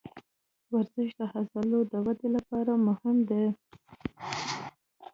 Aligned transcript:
ورزش 0.73 1.09
د 1.19 1.21
عضلو 1.33 1.79
د 1.91 1.93
ودې 2.05 2.29
لپاره 2.35 2.71
مهم 2.87 3.17
دی. 3.29 3.45